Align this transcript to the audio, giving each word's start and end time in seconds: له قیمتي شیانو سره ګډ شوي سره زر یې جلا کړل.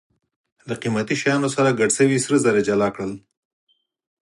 له 0.67 0.73
قیمتي 0.81 1.15
شیانو 1.21 1.49
سره 1.55 1.77
ګډ 1.79 1.89
شوي 1.97 2.17
سره 2.25 2.37
زر 2.43 2.55
یې 2.59 2.63
جلا 2.67 2.89
کړل. 2.95 3.11